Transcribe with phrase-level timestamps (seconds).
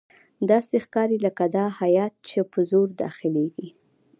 [0.49, 3.69] داسې ښکاري لکه دا هیات چې په زور داخليږي.